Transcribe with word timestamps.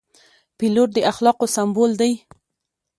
پیلوټ 0.57 0.89
د 0.93 0.97
اخلاقو 1.11 1.45
سمبول 1.55 1.91
دی. 2.01 2.13